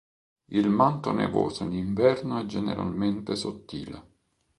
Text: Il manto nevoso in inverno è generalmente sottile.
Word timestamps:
Il 0.47 0.67
manto 0.67 1.11
nevoso 1.11 1.61
in 1.63 1.73
inverno 1.73 2.39
è 2.39 2.45
generalmente 2.47 3.35
sottile. 3.35 4.03